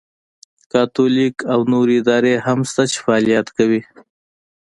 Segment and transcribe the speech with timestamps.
[0.71, 3.81] کاتولیک او نورې ادارې هم شته چې فعالیت کوي.